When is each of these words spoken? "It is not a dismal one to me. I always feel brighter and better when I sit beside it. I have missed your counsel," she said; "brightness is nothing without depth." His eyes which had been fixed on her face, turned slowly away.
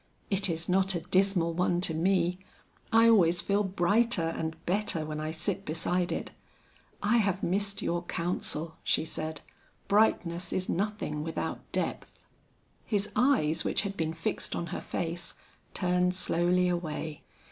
"It 0.31 0.49
is 0.49 0.67
not 0.67 0.95
a 0.95 1.01
dismal 1.01 1.53
one 1.53 1.79
to 1.81 1.93
me. 1.93 2.39
I 2.91 3.07
always 3.07 3.39
feel 3.39 3.63
brighter 3.63 4.29
and 4.35 4.55
better 4.65 5.05
when 5.05 5.19
I 5.19 5.29
sit 5.29 5.63
beside 5.63 6.11
it. 6.11 6.31
I 7.03 7.17
have 7.17 7.43
missed 7.43 7.83
your 7.83 8.01
counsel," 8.05 8.77
she 8.83 9.05
said; 9.05 9.41
"brightness 9.87 10.51
is 10.53 10.67
nothing 10.67 11.21
without 11.21 11.71
depth." 11.71 12.19
His 12.83 13.11
eyes 13.15 13.63
which 13.63 13.83
had 13.83 13.95
been 13.95 14.13
fixed 14.15 14.55
on 14.55 14.65
her 14.73 14.81
face, 14.81 15.35
turned 15.75 16.15
slowly 16.15 16.67
away. 16.67 17.21